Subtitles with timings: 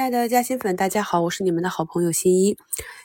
[0.00, 2.56] 亲爱的嘉兴粉，大家好，我是你们的好朋友新一。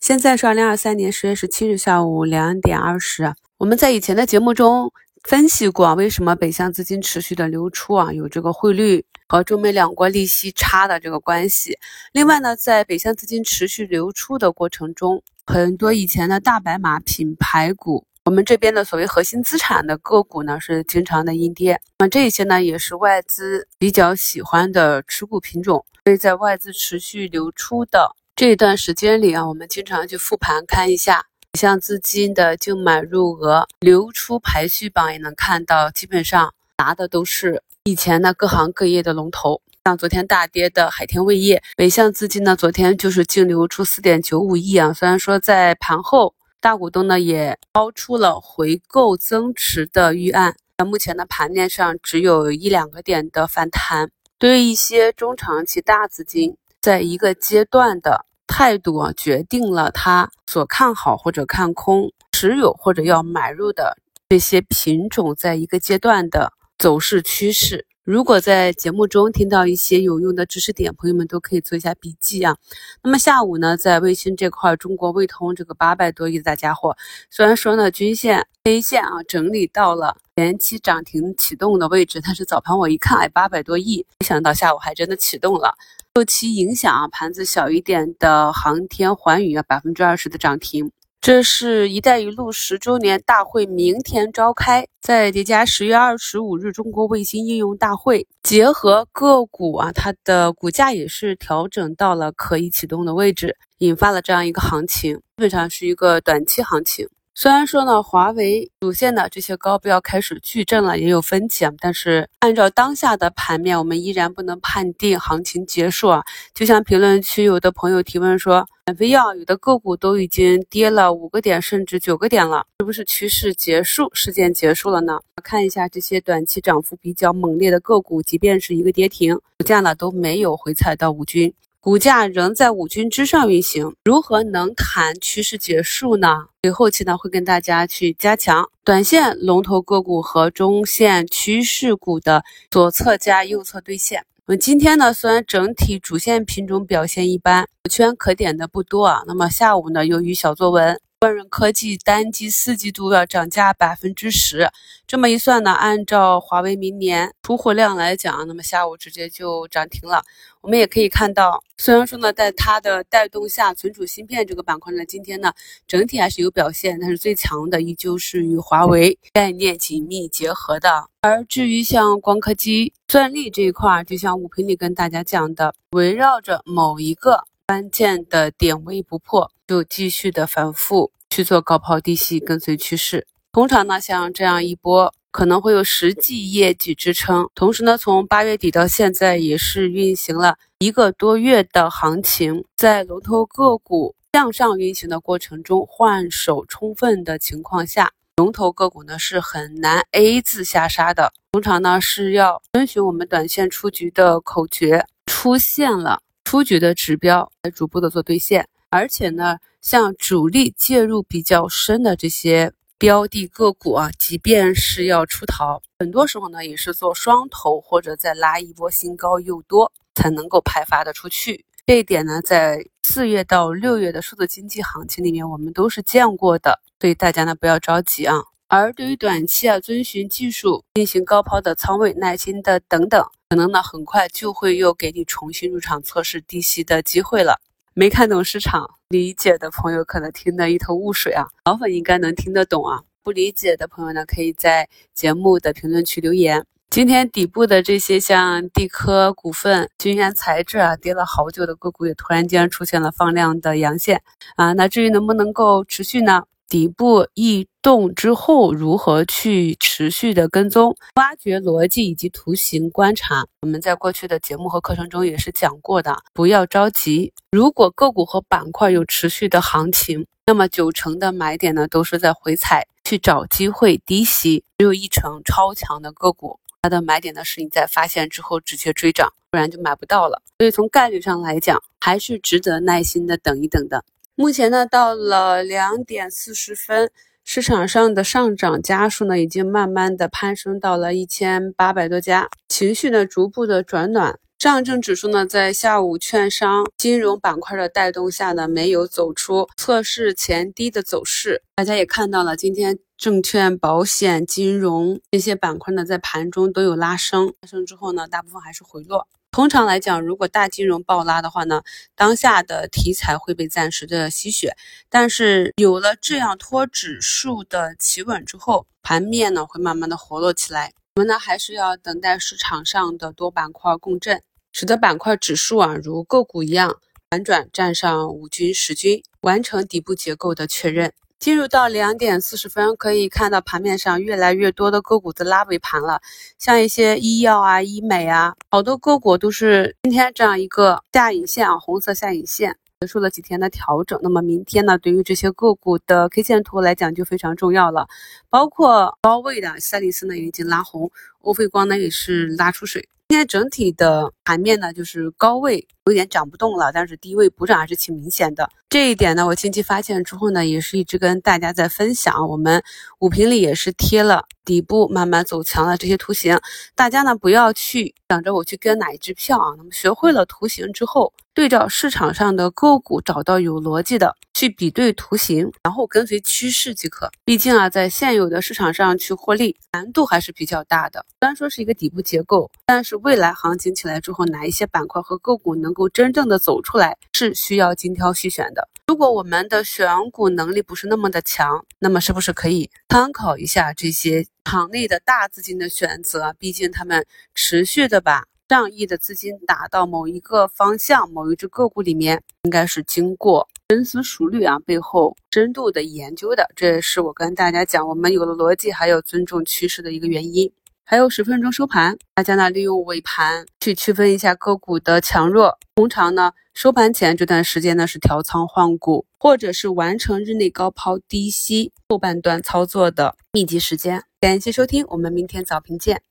[0.00, 3.32] 现在是二零二三年十月十七日下午两点二十。
[3.58, 4.92] 我们在以前的节目中
[5.22, 8.12] 分析过，为什么北向资金持续的流出啊？
[8.12, 11.78] 有这个汇率和中美两国利息差的这个关系。
[12.12, 18.04] 另外呢，在北向资金持续流出的过程中，很多以前的大白马品牌股。
[18.30, 21.80] 我们这边的所谓核心资产的个股呢，是经常的阴跌。
[21.98, 25.84] 那这些呢，也是外资比较喜欢的持股品种。
[26.04, 31.24] 所以在外资持续流出的这段时间里啊，我们经常去复盘看一下，
[31.58, 39.60] 像资金的净买入额、流出排序榜也能看到，基本上拿的都是以前的各行各业的龙头。
[39.84, 44.92] 像昨天大跌的海天味业，北向资金呢，昨天就是净流出四点九五亿啊。
[44.92, 46.32] 虽然说在盘后。
[46.60, 54.10] 大股东呢也抛出了回购增持的预案，那目前的盘面上只有一两个点的反弹。
[54.38, 63.96] 对于一些中长期大资金，在一个阶段的态度啊，决定了他所看好或者看空持有或者要买入的
[64.28, 67.86] 这些品种，在一个阶段的走势趋势。
[68.10, 72.56] 如果在节目中听到一些有用的知识点，朋友们都可以做一下笔记啊。
[73.04, 76.96] 那么下午呢，在卫星这块，中国卫通这个八百多亿的大家伙，
[77.30, 85.76] 虽然说呢均线 K 线啊整理到了前期涨停启动的位置，但是早盘我一看，哎，八百多亿，没想到下午还真的启动了。
[86.16, 90.90] 受其影响啊，盘子小一点的航天环宇啊，百分之二十的涨停。
[91.22, 107.06] 这是一带一路十周年大会明天召开，在叠加十月二十五日中国卫星应用大会，结合个股啊，它的股价也是调整到了可以启动的位置，引发了这样一个行情，基本上是一个短期行情。
[107.32, 116.22] 虽然说呢，华为主线的这些高标开始巨震了，也有分歧啊，但是按照当下的盘面，我们依然不能判定行情结束啊。
[116.52, 125.20] 就像评论区有的朋友提问说，减肥药有的个股都已经跌了五个点甚至九个点了，是不是趋势结束，事件结束了呢？
[125.42, 131.54] 看一下这些短期涨幅比较猛烈的个股，即便是一个跌停，股价呢都没有回踩到五均。
[131.82, 136.48] 股价仍在五均之上运行，如何能谈趋势结束呢？
[136.60, 144.26] 所以后期呢会跟大家去加强短线龙头个股和中线趋势股的左侧加右侧兑现。
[144.44, 149.22] 那么今天呢虽然整体主线品种表现一般，可圈可点的不多啊。
[149.26, 151.00] 那么下午呢由于小作文。
[151.22, 154.70] 万润科技单季四季度要涨价百分之十，
[155.06, 160.22] 这么一算呢，按照华为明年出货量来讲，那么下午直接就涨停了。
[160.62, 165.52] 我们也可以看到，虽然说呢，在它的带动下，存储芯片这个板块呢，今天呢
[165.86, 171.04] 整体还是有表现，但是最强的依旧是与华为概念紧密结合的。
[171.20, 177.44] 而至于像光刻机、算力这一块，就像五平里跟大家讲的，围绕着某一个。
[177.70, 183.28] 关键的点位不破，就继续的反复去做高抛低吸，跟随趋势。
[183.52, 187.48] 通常呢，像这样一波可能会有实际业绩支撑。
[187.54, 201.32] 同时呢，从八月底到现在也是运行了一个多月的行情，在龙头个股向上运行的过程中，换手充分的情况下，龙头个股呢是很难 A 字下杀的。
[201.52, 206.20] 通常呢是要遵循我们短线出局的口诀，出现了。
[206.50, 221.64] 出局的指标来逐步的做兑现，而且呢，像主力介入比较深的这些标的个股啊，即便是要出逃，很多时候呢也是做双头或者再拉一波新高又多才能够派发的出去。
[221.86, 228.34] 这一点呢，在四月到六月的数字经济行情里面，我们都是见过的，所以大家呢不要着急啊。
[228.72, 237.60] 而对于短期啊，遵循技术进行高抛的仓位，耐心的等等，可能呢很快就会又给你重新入场测试低吸的机会了。
[237.94, 241.48] 没看懂市场理解的朋友，可能听得一头雾水啊。
[241.64, 243.02] 老粉应该能听得懂啊。
[243.24, 246.64] 不理解的朋友呢，可以在节目的评论区留言。
[246.90, 254.22] 今天底部的这些像地科股份、君元材质啊，跌了好久的个股，也突然间出现了放量的阳线
[254.54, 254.72] 啊。
[254.74, 256.44] 那至于能不能够持续呢？
[256.70, 263.44] 底部异动之后，如何去持续的跟踪、挖掘逻辑以及图形观察？
[263.62, 267.32] 我们在过去的节目和课程中也是讲过的，不要着急。
[267.50, 280.40] 如果个股和板块有持续的行情，那么九成的买点呢都是在回踩去找机会低吸，只有一成超强的个股，它的买点呢是你在发现之后直接追涨，不然就买不到了。
[280.58, 284.04] 所以从概率上来讲，还是值得耐心的等一等的。
[284.40, 287.10] 目前呢，到了两点四十分，
[287.44, 294.40] 市场上的上涨家数呢，已经慢慢的攀升到了一千八百多家，情绪呢逐步的转暖。
[294.58, 301.62] 上证指数呢，在下午券商、金融板块的带动下呢，没有走出测试前低的走势。
[301.74, 309.28] 大家也看到了，今天证券、保险、金融这些板块呢，在盘中都有拉升，拉升之后呢，大部分还是回落。
[309.60, 311.82] 通常来讲，如果大金融暴拉的话呢，
[312.16, 314.74] 当下的题材会被暂时的吸血。
[315.10, 320.94] 但是有了这样托指数的企稳之后，盘面呢会慢慢的活络起来。
[321.16, 324.42] 我们呢还是要等待市场上的多板块共振。
[324.72, 326.96] 使得板块指数啊，如个股一样
[327.28, 331.12] 反转站上五均十均，完成底部结构的确认。
[331.40, 336.20] 进入到两点四十分，可以看到盘面上越来越多的个股在拉尾盘了，
[336.58, 344.20] 像一些医药啊、医美啊，好多个股都是今天这样一个下影线啊，红色下影线结束了几天的调整。
[344.22, 348.06] 那么明天呢，对于这些个股的 K 线图来讲就非常重要了，
[348.50, 351.10] 包括高位的赛力斯呢也已经拉红，
[351.40, 353.08] 欧菲光呢也是拉出水。
[353.28, 358.68] 今天整体的盘面呢，就是高位有点涨不动了，但是低位补涨还是挺明显的。
[358.88, 362.48] 这一点呢，我近期发现之后呢，也是一直跟大家在分享。
[362.48, 362.82] 我们
[363.20, 366.58] 五评里也是贴了底部慢慢走强的这些图形，
[366.96, 369.74] 大家呢不要去想着我去跟哪一只票啊。
[369.76, 377.30] 那么学会了图形之后，对照市场上的个股，找到有逻辑的去比对图形，然后跟随趋势即可。
[377.44, 381.24] 毕竟啊，在现有的市场上去获利难度还是比较大的。
[381.40, 388.88] 虽然说是一个底部结构，但是未来行情起来之后，哪一些板块和个股能够真正的走出来，是需要精挑细选的。
[389.06, 396.54] 如果我们的选股能力不是那么的强，那么是不是可以参考一下这些场内的大资金的选择？
[396.58, 406.70] 毕竟他们持续的把上亿的资金打到某一个方向、某一只个股里面，应该是经过深思熟虑啊，背后深度的研究的。
[406.76, 410.70] 这也是我跟大家讲，我们有了逻辑，还有尊重趋势的一个原因。
[411.10, 415.76] 还有十分钟收盘，大家呢利用尾盘去区分一下个股的强弱。
[415.96, 424.22] 通常呢收盘前这段时间呢是调仓换股，或者是完成日内高抛低吸后半段操作的密集时间。
[424.40, 426.22] 感谢收听，我们明天早评见。